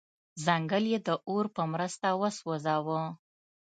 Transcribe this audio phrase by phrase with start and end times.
[0.45, 3.01] ځنګل یې د اور په مرسته وسوځاوه.